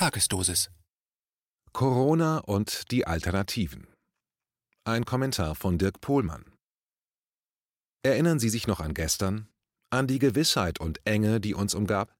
[0.00, 0.70] Tagesdosis.
[1.74, 3.86] Corona und die Alternativen.
[4.82, 6.46] Ein Kommentar von Dirk Pohlmann.
[8.02, 9.48] Erinnern Sie sich noch an gestern?
[9.90, 12.16] An die Gewissheit und Enge, die uns umgab?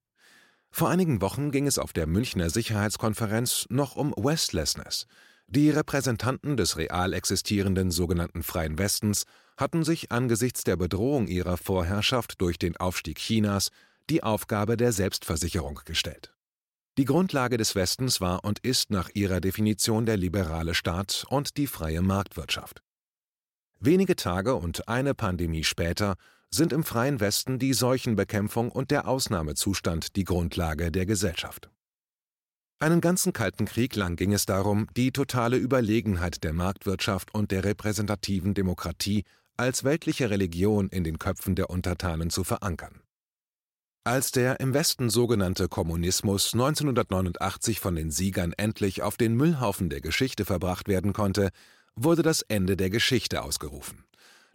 [0.69, 5.07] Vor einigen Wochen ging es auf der Münchner Sicherheitskonferenz noch um Westlessness.
[5.47, 9.23] Die Repräsentanten des real existierenden sogenannten Freien Westens
[9.57, 13.71] hatten sich angesichts der Bedrohung ihrer Vorherrschaft durch den Aufstieg Chinas
[14.07, 16.31] die Aufgabe der Selbstversicherung gestellt.
[17.01, 21.65] Die Grundlage des Westens war und ist nach ihrer Definition der liberale Staat und die
[21.65, 22.83] freie Marktwirtschaft.
[23.79, 26.13] Wenige Tage und eine Pandemie später
[26.51, 31.71] sind im freien Westen die Seuchenbekämpfung und der Ausnahmezustand die Grundlage der Gesellschaft.
[32.77, 37.63] Einen ganzen Kalten Krieg lang ging es darum, die totale Überlegenheit der Marktwirtschaft und der
[37.63, 39.23] repräsentativen Demokratie
[39.57, 43.01] als weltliche Religion in den Köpfen der Untertanen zu verankern.
[44.03, 50.01] Als der im Westen sogenannte Kommunismus 1989 von den Siegern endlich auf den Müllhaufen der
[50.01, 51.51] Geschichte verbracht werden konnte,
[51.95, 54.03] wurde das Ende der Geschichte ausgerufen.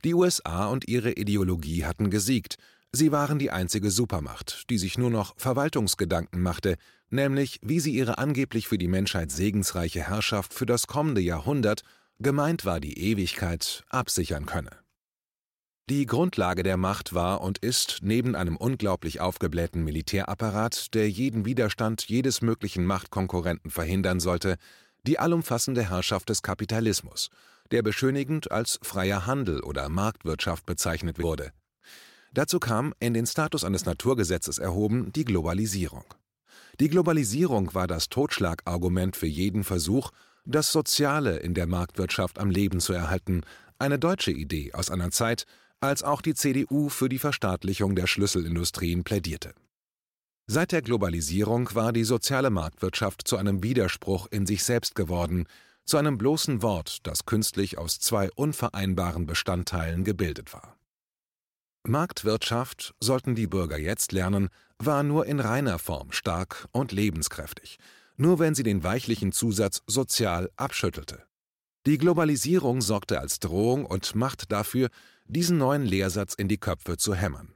[0.05, 2.57] Die USA und ihre Ideologie hatten gesiegt,
[2.91, 6.75] sie waren die einzige Supermacht, die sich nur noch Verwaltungsgedanken machte,
[7.11, 11.83] nämlich wie sie ihre angeblich für die Menschheit segensreiche Herrschaft für das kommende Jahrhundert,
[12.19, 14.86] gemeint war die Ewigkeit, absichern könne.
[15.89, 22.09] Die Grundlage der Macht war und ist, neben einem unglaublich aufgeblähten Militärapparat, der jeden Widerstand
[22.09, 24.57] jedes möglichen Machtkonkurrenten verhindern sollte,
[25.07, 27.31] die allumfassende Herrschaft des Kapitalismus,
[27.71, 31.53] der beschönigend als freier Handel oder Marktwirtschaft bezeichnet wurde.
[32.33, 36.05] Dazu kam, in den Status eines Naturgesetzes erhoben, die Globalisierung.
[36.81, 40.11] Die Globalisierung war das Totschlagargument für jeden Versuch,
[40.45, 43.43] das Soziale in der Marktwirtschaft am Leben zu erhalten,
[43.79, 45.47] eine deutsche Idee aus einer Zeit,
[45.81, 49.55] als auch die CDU für die Verstaatlichung der Schlüsselindustrien plädierte.
[50.49, 55.47] Seit der Globalisierung war die soziale Marktwirtschaft zu einem Widerspruch in sich selbst geworden,
[55.85, 60.77] zu einem bloßen Wort, das künstlich aus zwei unvereinbaren Bestandteilen gebildet war.
[61.85, 64.49] Marktwirtschaft, sollten die Bürger jetzt lernen,
[64.79, 67.79] war nur in reiner Form stark und lebenskräftig,
[68.17, 71.23] nur wenn sie den weichlichen Zusatz sozial abschüttelte.
[71.87, 74.89] Die Globalisierung sorgte als Drohung und Macht dafür,
[75.29, 77.55] diesen neuen Lehrsatz in die Köpfe zu hämmern.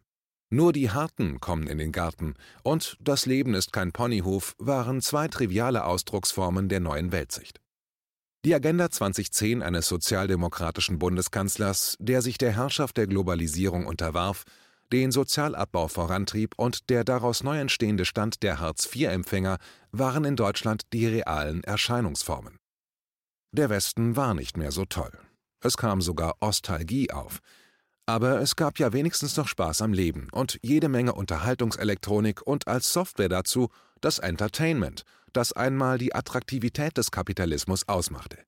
[0.51, 5.29] Nur die Harten kommen in den Garten und das Leben ist kein Ponyhof waren zwei
[5.29, 7.61] triviale Ausdrucksformen der neuen Weltsicht.
[8.45, 14.45] Die Agenda 2010 eines sozialdemokratischen Bundeskanzlers, der sich der Herrschaft der Globalisierung unterwarf,
[14.93, 19.59] den Sozialabbau vorantrieb und der daraus neu entstehende Stand der Hartz-IV-Empfänger
[19.93, 22.57] waren in Deutschland die realen Erscheinungsformen.
[23.53, 25.13] Der Westen war nicht mehr so toll.
[25.63, 27.41] Es kam sogar Ostalgie auf.
[28.11, 32.93] Aber es gab ja wenigstens noch Spaß am Leben und jede Menge Unterhaltungselektronik und als
[32.93, 33.69] Software dazu
[34.01, 38.39] das Entertainment, das einmal die Attraktivität des Kapitalismus ausmachte.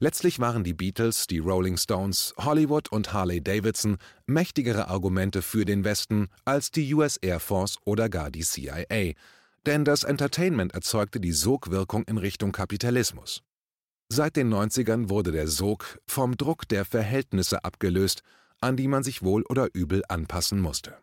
[0.00, 5.84] Letztlich waren die Beatles, die Rolling Stones, Hollywood und Harley Davidson mächtigere Argumente für den
[5.84, 9.12] Westen als die US Air Force oder gar die CIA,
[9.64, 13.44] denn das Entertainment erzeugte die Sogwirkung in Richtung Kapitalismus.
[14.08, 18.24] Seit den 90ern wurde der Sog vom Druck der Verhältnisse abgelöst,
[18.64, 20.96] an die man sich wohl oder übel anpassen musste.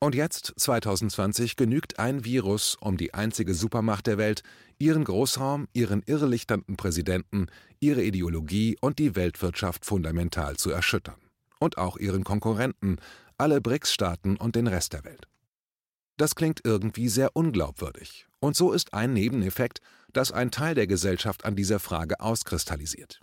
[0.00, 4.42] Und jetzt, 2020, genügt ein Virus, um die einzige Supermacht der Welt,
[4.78, 7.46] ihren Großraum, ihren irrelichternden Präsidenten,
[7.80, 11.20] ihre Ideologie und die Weltwirtschaft fundamental zu erschüttern.
[11.58, 12.98] Und auch ihren Konkurrenten,
[13.38, 15.26] alle BRICS-Staaten und den Rest der Welt.
[16.16, 18.26] Das klingt irgendwie sehr unglaubwürdig.
[18.40, 19.80] Und so ist ein Nebeneffekt,
[20.12, 23.20] dass ein Teil der Gesellschaft an dieser Frage auskristallisiert.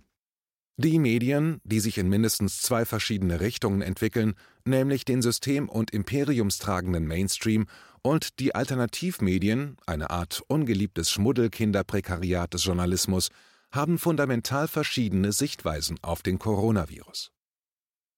[0.78, 4.34] Die Medien, die sich in mindestens zwei verschiedene Richtungen entwickeln,
[4.66, 7.68] nämlich den system- und imperiumstragenden Mainstream
[8.02, 13.30] und die Alternativmedien, eine Art ungeliebtes Schmuddelkinderprekariat des Journalismus,
[13.72, 17.32] haben fundamental verschiedene Sichtweisen auf den Coronavirus.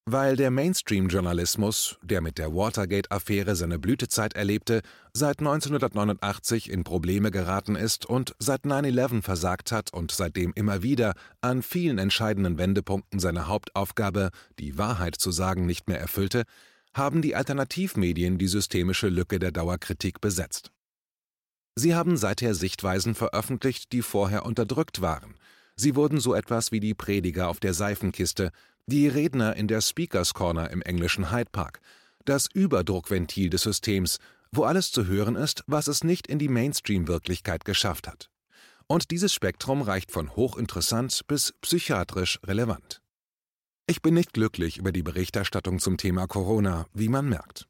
[0.06, 4.81] Weil der Mainstream-Journalismus, der mit der Watergate-Affäre seine Blütezeit erlebte,
[5.14, 11.14] seit 1989 in Probleme geraten ist und seit 9-11 versagt hat und seitdem immer wieder
[11.40, 16.44] an vielen entscheidenden Wendepunkten seine Hauptaufgabe, die Wahrheit zu sagen, nicht mehr erfüllte,
[16.94, 20.73] haben die Alternativmedien die systemische Lücke der Dauerkritik besetzt.
[21.76, 25.35] Sie haben seither Sichtweisen veröffentlicht, die vorher unterdrückt waren.
[25.76, 28.52] Sie wurden so etwas wie die Prediger auf der Seifenkiste,
[28.85, 31.80] die Redner in der Speakers Corner im englischen Hyde Park,
[32.26, 34.20] das Überdruckventil des Systems,
[34.52, 38.30] wo alles zu hören ist, was es nicht in die Mainstream-Wirklichkeit geschafft hat.
[38.88, 43.02] Und dieses Spektrum reicht von hochinteressant bis psychiatrisch relevant.
[43.88, 47.68] Ich bin nicht glücklich über die Berichterstattung zum Thema Corona, wie man merkt.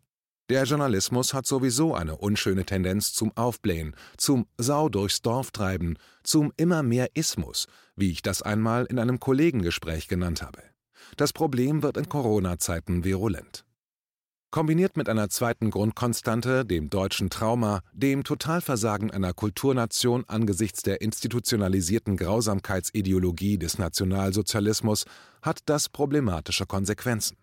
[0.50, 6.52] Der Journalismus hat sowieso eine unschöne Tendenz zum Aufblähen, zum Sau durchs Dorf treiben, zum
[6.58, 10.73] immer mehr Ismus, wie ich das einmal in einem Kollegengespräch genannt habe.
[11.18, 13.66] Das Problem wird in Corona-Zeiten virulent.
[14.54, 22.18] Kombiniert mit einer zweiten Grundkonstante, dem deutschen Trauma, dem Totalversagen einer Kulturnation angesichts der institutionalisierten
[22.18, 25.06] Grausamkeitsideologie des Nationalsozialismus,
[25.42, 27.38] hat das problematische Konsequenzen.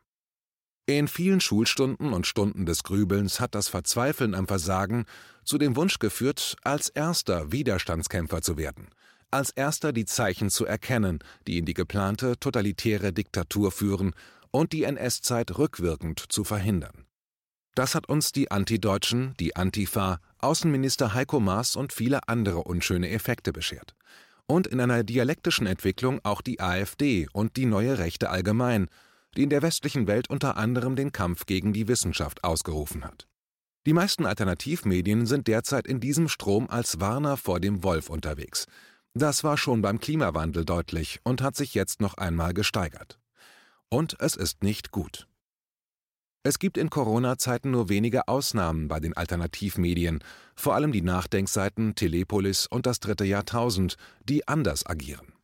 [0.87, 5.05] In vielen Schulstunden und Stunden des Grübelns hat das Verzweifeln am Versagen
[5.45, 8.89] zu dem Wunsch geführt, als erster Widerstandskämpfer zu werden,
[9.31, 14.12] als erster die Zeichen zu erkennen, die in die geplante totalitäre Diktatur führen
[14.50, 17.06] und die NS-Zeit rückwirkend zu verhindern.
[17.75, 23.53] Das hat uns die Antideutschen, die Antifa, Außenminister Heiko Maas und viele andere unschöne Effekte
[23.53, 23.94] beschert.
[24.47, 28.88] Und in einer dialektischen Entwicklung auch die AfD und die neue Rechte allgemein,
[29.37, 33.29] die in der westlichen Welt unter anderem den Kampf gegen die Wissenschaft ausgerufen hat.
[33.87, 38.67] Die meisten Alternativmedien sind derzeit in diesem Strom als Warner vor dem Wolf unterwegs.
[39.15, 43.19] Das war schon beim Klimawandel deutlich und hat sich jetzt noch einmal gesteigert.
[43.89, 45.27] Und es ist nicht gut.
[46.43, 50.25] Es gibt in Corona-Zeiten nur wenige Ausnahmen bei den Alternativmedien,
[50.55, 55.35] vor allem die Nachdenkseiten Telepolis und das dritte Jahrtausend, die anders agieren.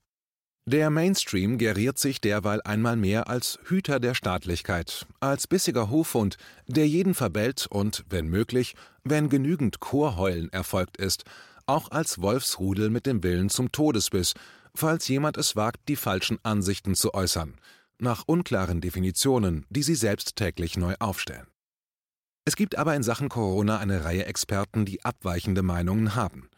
[0.68, 6.36] Der Mainstream geriert sich derweil einmal mehr als Hüter der Staatlichkeit, als bissiger Hofhund,
[6.66, 8.74] der jeden verbellt und, wenn möglich,
[9.04, 11.24] wenn genügend Chorheulen erfolgt ist,
[11.66, 14.34] auch als Wolfsrudel mit dem Willen zum Todesbiss,
[14.74, 17.54] falls jemand es wagt, die falschen Ansichten zu äußern–
[17.98, 21.46] nach unklaren Definitionen, die sie selbst täglich neu aufstellen.
[22.44, 26.48] Es gibt aber in Sachen Corona eine Reihe Experten, die abweichende Meinungen haben.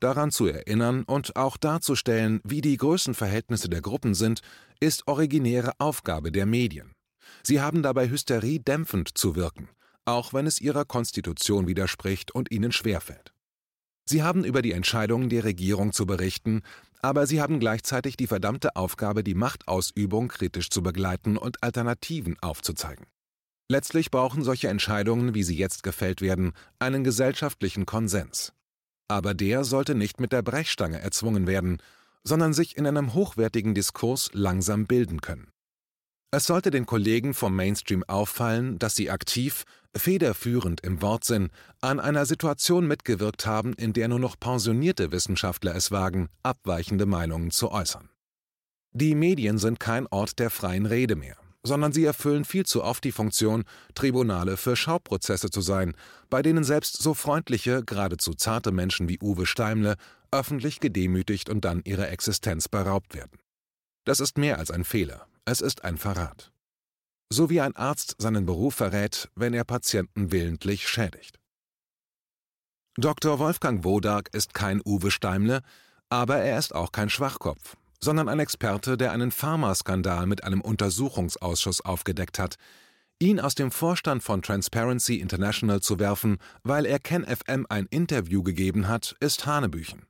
[0.00, 4.40] Daran zu erinnern und auch darzustellen, wie die Größenverhältnisse der Gruppen sind,
[4.78, 6.92] ist originäre Aufgabe der Medien.
[7.42, 9.68] Sie haben dabei Hysterie dämpfend zu wirken,
[10.04, 13.32] auch wenn es ihrer Konstitution widerspricht und ihnen schwerfällt.
[14.04, 16.62] Sie haben über die Entscheidungen der Regierung zu berichten,
[17.02, 23.06] aber sie haben gleichzeitig die verdammte Aufgabe, die Machtausübung kritisch zu begleiten und Alternativen aufzuzeigen.
[23.68, 28.52] Letztlich brauchen solche Entscheidungen, wie sie jetzt gefällt werden, einen gesellschaftlichen Konsens.
[29.08, 31.78] Aber der sollte nicht mit der Brechstange erzwungen werden,
[32.24, 35.52] sondern sich in einem hochwertigen Diskurs langsam bilden können.
[36.32, 39.64] Es sollte den Kollegen vom Mainstream auffallen, dass sie aktiv,
[39.96, 41.50] federführend im Wortsinn,
[41.80, 47.52] an einer Situation mitgewirkt haben, in der nur noch pensionierte Wissenschaftler es wagen, abweichende Meinungen
[47.52, 48.10] zu äußern.
[48.92, 51.36] Die Medien sind kein Ort der freien Rede mehr,
[51.66, 53.64] sondern sie erfüllen viel zu oft die Funktion,
[53.94, 55.94] Tribunale für Schauprozesse zu sein,
[56.30, 59.96] bei denen selbst so freundliche, geradezu zarte Menschen wie Uwe Steimle
[60.30, 63.38] öffentlich gedemütigt und dann ihrer Existenz beraubt werden.
[64.04, 66.52] Das ist mehr als ein Fehler, es ist ein Verrat
[67.30, 71.38] so wie ein Arzt seinen Beruf verrät, wenn er Patienten willentlich schädigt.
[72.96, 73.38] Dr.
[73.38, 75.62] Wolfgang Wodak ist kein Uwe Steimle,
[76.08, 81.80] aber er ist auch kein Schwachkopf, sondern ein Experte, der einen Pharmaskandal mit einem Untersuchungsausschuss
[81.80, 82.56] aufgedeckt hat.
[83.18, 88.88] Ihn aus dem Vorstand von Transparency International zu werfen, weil er KenFM ein Interview gegeben
[88.88, 90.06] hat, ist Hanebüchen.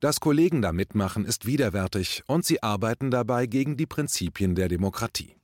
[0.00, 5.35] Dass Kollegen da mitmachen, ist widerwärtig und sie arbeiten dabei gegen die Prinzipien der Demokratie.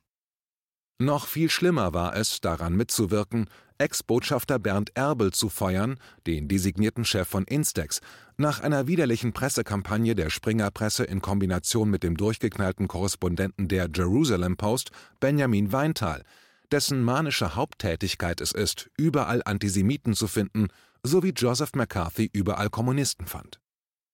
[0.99, 5.97] Noch viel schlimmer war es, daran mitzuwirken, Ex-Botschafter Bernd Erbel zu feuern,
[6.27, 7.99] den designierten Chef von Instex,
[8.37, 14.91] nach einer widerlichen Pressekampagne der Springer-Presse in Kombination mit dem durchgeknallten Korrespondenten der Jerusalem Post,
[15.19, 16.23] Benjamin Weintal,
[16.71, 20.67] dessen manische Haupttätigkeit es ist, überall Antisemiten zu finden,
[21.03, 23.59] so wie Joseph McCarthy überall Kommunisten fand.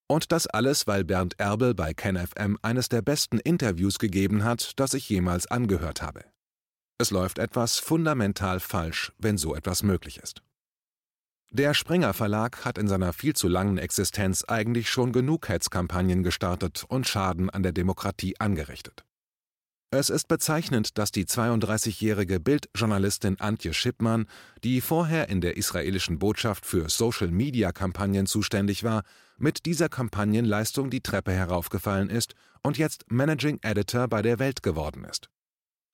[0.08, 4.96] Und das alles, weil Bernd Erbel bei KenFM eines der besten Interviews gegeben hat, das
[4.96, 6.24] ich jemals angehört habe.
[7.02, 10.42] Es läuft etwas fundamental falsch, wenn so etwas möglich ist.
[11.50, 16.84] Der Springer Verlag hat in seiner viel zu langen Existenz eigentlich schon genug Hetzkampagnen gestartet
[16.90, 19.06] und Schaden an der Demokratie angerichtet.
[19.92, 24.28] Es ist bezeichnend, dass die 32-jährige Bildjournalistin Antje Schippmann,
[24.66, 29.04] die vorher in der israelischen Botschaft für Social-Media-Kampagnen zuständig war,
[29.38, 35.06] mit dieser Kampagnenleistung die Treppe heraufgefallen ist und jetzt Managing Editor bei der Welt geworden
[35.06, 35.30] ist.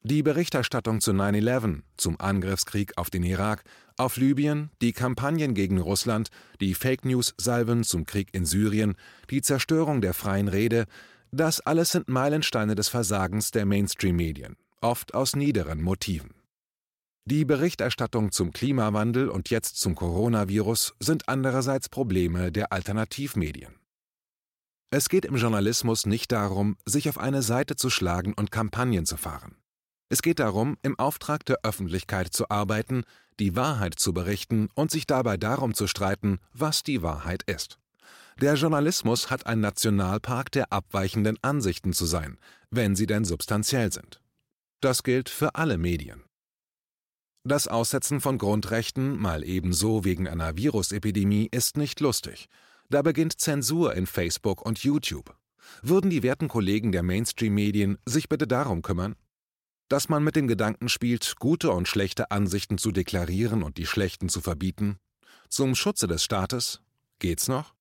[0.03, 3.63] Die Berichterstattung zu 9-11, zum Angriffskrieg auf den Irak,
[3.97, 6.29] auf Libyen, die Kampagnen gegen Russland,
[6.61, 8.95] die Fake News-Salven zum Krieg in Syrien,
[9.29, 10.85] die Zerstörung der freien Rede,
[11.31, 16.35] das alles sind Meilensteine des Versagens der Mainstream-Medien, oft aus niederen Motiven.
[17.27, 23.73] Die Berichterstattung zum Klimawandel und jetzt zum Coronavirus sind andererseits Probleme der Alternativmedien.
[24.91, 29.17] Es geht im Journalismus nicht darum, sich auf eine Seite zu schlagen und Kampagnen zu
[29.17, 29.57] fahren.
[30.09, 33.03] Es geht darum, im Auftrag der Öffentlichkeit zu arbeiten,
[33.39, 37.79] die Wahrheit zu berichten und sich dabei darum zu streiten, was die Wahrheit ist.
[38.39, 42.37] Der Journalismus hat ein Nationalpark der abweichenden Ansichten zu sein,
[42.69, 44.21] wenn sie denn substanziell sind.
[44.81, 46.23] Das gilt für alle Medien.
[47.43, 52.47] Das Aussetzen von Grundrechten, mal ebenso wegen einer Virusepidemie, ist nicht lustig.
[52.89, 55.35] Da beginnt Zensur in Facebook und YouTube.
[55.81, 59.15] Würden die werten Kollegen der Mainstream-Medien sich bitte darum kümmern?
[59.87, 64.29] Dass man mit dem Gedanken spielt, gute und schlechte Ansichten zu deklarieren und die schlechten
[64.29, 64.97] zu verbieten?
[65.47, 66.81] Zum Schutze des Staates?
[67.19, 67.75] Geht's noch?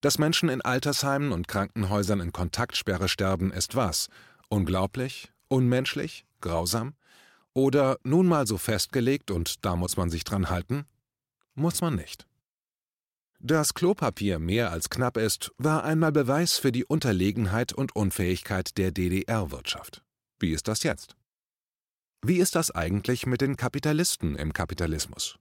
[0.00, 4.08] Dass Menschen in Altersheimen und Krankenhäusern in Kontaktsperre sterben, ist was?
[4.48, 5.32] Unglaublich?
[5.48, 6.24] Unmenschlich?
[6.40, 6.94] Grausam?
[7.52, 10.86] Oder nun mal so festgelegt und da muss man sich dran halten?
[11.54, 12.26] Muss man nicht.
[13.38, 18.90] Dass Klopapier mehr als knapp ist, war einmal Beweis für die Unterlegenheit und Unfähigkeit der
[18.90, 20.02] DDR-Wirtschaft.
[20.38, 21.16] Wie ist das jetzt?
[22.26, 25.36] Wie ist das eigentlich mit den Kapitalisten im Kapitalismus?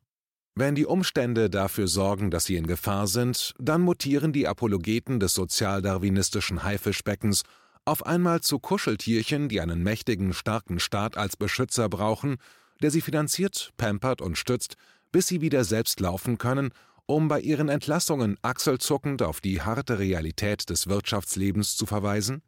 [0.53, 5.33] Wenn die Umstände dafür sorgen, dass sie in Gefahr sind, dann mutieren die Apologeten des
[5.33, 7.43] sozialdarwinistischen Haifischbeckens
[7.85, 12.35] auf einmal zu Kuscheltierchen, die einen mächtigen, starken Staat als Beschützer brauchen,
[12.81, 14.75] der sie finanziert, pampert und stützt,
[15.13, 16.71] bis sie wieder selbst laufen können,
[17.05, 22.41] um bei ihren Entlassungen achselzuckend auf die harte Realität des Wirtschaftslebens zu verweisen?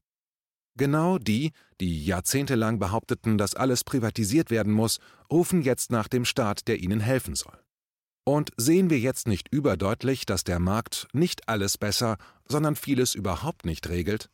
[0.77, 4.99] Genau die, die jahrzehntelang behaupteten, dass alles privatisiert werden muss,
[5.31, 7.57] rufen jetzt nach dem Staat, der ihnen helfen soll.
[8.25, 12.17] Und sehen wir jetzt nicht überdeutlich, dass der Markt nicht alles besser,
[12.47, 14.29] sondern vieles überhaupt nicht regelt?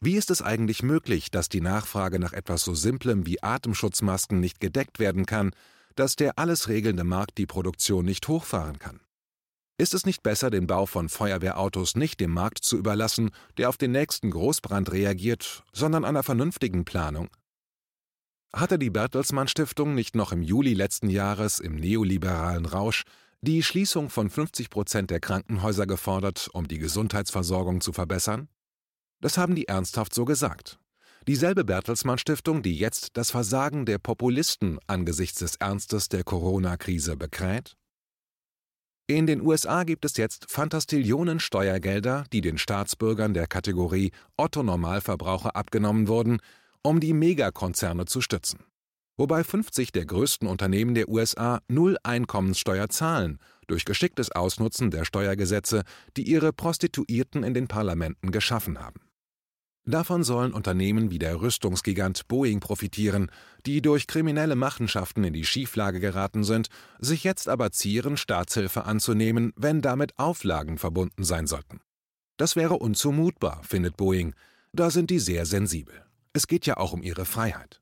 [0.00, 4.60] Wie ist es eigentlich möglich, dass die Nachfrage nach etwas so Simplem wie Atemschutzmasken nicht
[4.60, 5.50] gedeckt werden kann,
[5.94, 9.00] dass der alles regelnde Markt die Produktion nicht hochfahren kann?
[9.80, 13.76] Ist es nicht besser, den Bau von Feuerwehrautos nicht dem Markt zu überlassen, der auf
[13.76, 17.28] den nächsten Großbrand reagiert, sondern einer vernünftigen Planung?
[18.52, 23.04] Hatte die Bertelsmann Stiftung nicht noch im Juli letzten Jahres im neoliberalen Rausch
[23.40, 28.48] die Schließung von 50 Prozent der Krankenhäuser gefordert, um die Gesundheitsversorgung zu verbessern?
[29.20, 30.80] Das haben die ernsthaft so gesagt.
[31.28, 37.76] Dieselbe Bertelsmann Stiftung, die jetzt das Versagen der Populisten angesichts des Ernstes der Corona-Krise bekräht?
[39.10, 45.56] In den USA gibt es jetzt Fantastillionen Steuergelder, die den Staatsbürgern der Kategorie Otto Normalverbraucher
[45.56, 46.40] abgenommen wurden,
[46.82, 48.64] um die Megakonzerne zu stützen.
[49.16, 55.84] Wobei 50 der größten Unternehmen der USA null Einkommenssteuer zahlen, durch geschicktes Ausnutzen der Steuergesetze,
[56.18, 59.07] die ihre Prostituierten in den Parlamenten geschaffen haben.
[59.88, 63.30] Davon sollen Unternehmen wie der Rüstungsgigant Boeing profitieren,
[63.64, 66.68] die durch kriminelle Machenschaften in die Schieflage geraten sind,
[66.98, 71.80] sich jetzt aber zieren, Staatshilfe anzunehmen, wenn damit Auflagen verbunden sein sollten.
[72.36, 74.34] Das wäre unzumutbar, findet Boeing.
[74.74, 76.04] Da sind die sehr sensibel.
[76.34, 77.80] Es geht ja auch um ihre Freiheit.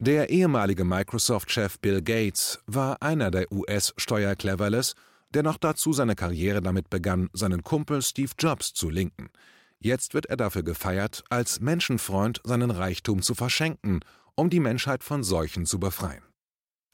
[0.00, 4.96] Der ehemalige Microsoft-Chef Bill Gates war einer der US-Steuercleverless,
[5.30, 9.28] der noch dazu seine Karriere damit begann, seinen Kumpel Steve Jobs zu linken–
[9.84, 14.00] Jetzt wird er dafür gefeiert, als Menschenfreund seinen Reichtum zu verschenken,
[14.34, 16.22] um die Menschheit von Seuchen zu befreien.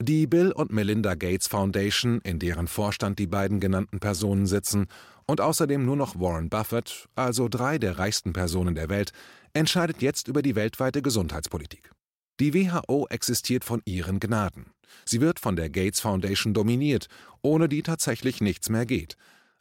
[0.02, 4.88] Die Bill und Melinda Gates Foundation, in deren Vorstand die beiden genannten Personen sitzen,
[5.26, 9.12] und außerdem nur noch Warren Buffett, also drei der reichsten Personen der Welt,
[9.52, 11.92] entscheidet jetzt über die weltweite Gesundheitspolitik.
[12.40, 14.73] Die WHO existiert von ihren Gnaden.
[15.04, 17.06] Sie wird von der Gates Foundation dominiert,
[17.40, 19.16] ohne die tatsächlich nichts mehr geht,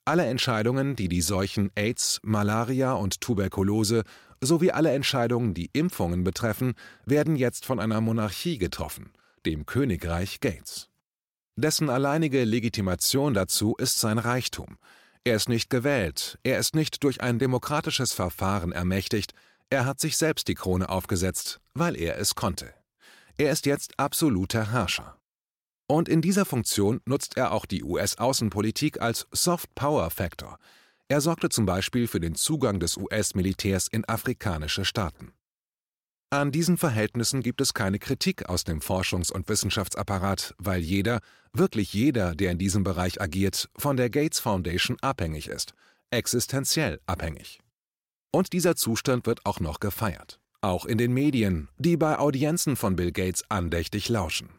[0.09, 4.01] alle Entscheidungen, die die Seuchen AIDS, Malaria und Tuberkulose
[4.41, 6.73] sowie alle Entscheidungen, die Impfungen betreffen,
[7.05, 9.11] werden jetzt von einer Monarchie getroffen,
[9.45, 10.89] dem Königreich Gates.
[11.57, 14.79] Dessen alleinige Legitimation dazu ist sein Reichtum.
[15.25, 19.33] Er ist nicht gewählt, er ist nicht durch ein demokratisches Verfahren ermächtigt,
[19.69, 22.73] er hat sich selbst die Krone aufgesetzt, weil er es konnte.
[23.37, 25.18] Er ist jetzt absoluter Herrscher.
[25.91, 30.59] Und in dieser Funktion nutzt er auch die US-Außenpolitik als Soft Power Factor.
[31.07, 35.33] Er sorgte zum Beispiel für den Zugang des US-Militärs in afrikanische Staaten.
[36.29, 41.21] An diesen Verhältnissen gibt es keine Kritik aus dem Forschungs- und Wissenschaftsapparat, weil jeder,
[41.53, 45.73] wirklich jeder, der in diesem Bereich agiert, von der Gates Foundation abhängig ist,
[46.11, 47.61] existenziell abhängig.
[48.31, 52.95] Und dieser Zustand wird auch noch gefeiert, auch in den Medien, die bei Audienzen von
[52.95, 54.58] Bill Gates andächtig lauschen.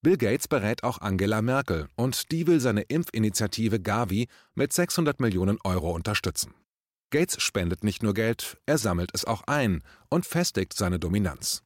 [0.00, 5.58] Bill Gates berät auch Angela Merkel und die will seine Impfinitiative Gavi mit 600 Millionen
[5.64, 6.54] Euro unterstützen.
[7.10, 11.64] Gates spendet nicht nur Geld, er sammelt es auch ein und festigt seine Dominanz.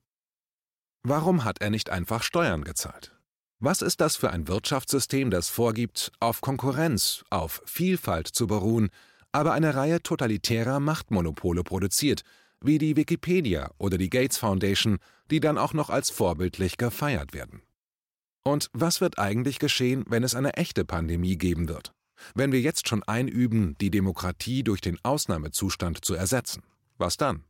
[1.02, 3.14] Warum hat er nicht einfach Steuern gezahlt?
[3.58, 8.88] Was ist das für ein Wirtschaftssystem, das vorgibt, auf Konkurrenz, auf Vielfalt zu beruhen,
[9.30, 12.22] aber eine Reihe totalitärer Machtmonopole produziert,
[12.62, 14.98] wie die Wikipedia oder die Gates Foundation,
[15.30, 17.62] die dann auch noch als vorbildlich gefeiert werden.
[18.44, 21.92] Und was wird eigentlich geschehen, wenn es eine echte Pandemie geben wird?
[22.34, 26.62] Wenn wir jetzt schon einüben, die Demokratie durch den Ausnahmezustand zu ersetzen,
[26.98, 27.44] was dann?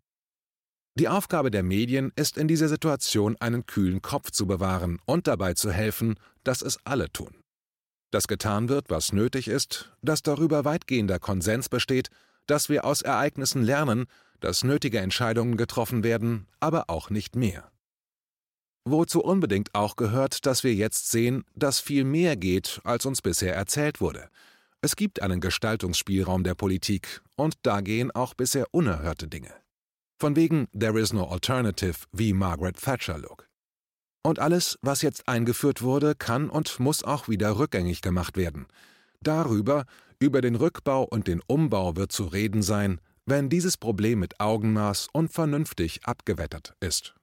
[0.95, 5.55] Die Aufgabe der Medien ist in dieser Situation einen kühlen Kopf zu bewahren und dabei
[5.55, 7.35] zu helfen, dass es alle tun.
[8.11, 12.11] Dass getan wird, was nötig ist, dass darüber weitgehender Konsens besteht,
[12.47, 14.05] dass wir aus Ereignissen lernen,
[14.41, 17.72] dass nötige Entscheidungen getroffen werden, aber auch nicht mehr.
[18.85, 23.55] Wozu unbedingt auch gehört, dass wir jetzt sehen, dass viel mehr geht, als uns bisher
[23.55, 24.29] erzählt wurde.
[24.81, 29.53] Es gibt einen Gestaltungsspielraum der Politik, und da gehen auch bisher unerhörte Dinge.
[30.19, 33.49] Von wegen There is no alternative, wie Margaret Thatcher Look.
[34.25, 38.67] Und alles, was jetzt eingeführt wurde, kann und muss auch wieder rückgängig gemacht werden.
[39.21, 39.85] Darüber,
[40.19, 45.09] über den Rückbau und den Umbau wird zu reden sein, wenn dieses Problem mit Augenmaß
[45.13, 47.15] und vernünftig abgewettert ist.